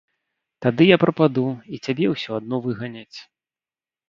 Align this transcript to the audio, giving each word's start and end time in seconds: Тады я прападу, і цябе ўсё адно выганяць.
Тады 0.65 0.87
я 0.87 0.97
прападу, 1.03 1.43
і 1.75 1.81
цябе 1.89 2.09
ўсё 2.13 2.31
адно 2.39 2.55
выганяць. 2.65 3.17